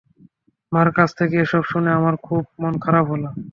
[0.71, 3.29] মার কাছ থেকে এসব শুনে আমার খুব মন খারাপ হলো।